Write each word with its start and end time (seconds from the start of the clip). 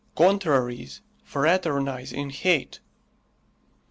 CONTRARIES 0.15 1.01
FRATERNIZE 1.23 2.11
IN 2.11 2.31
HATE. 2.31 2.79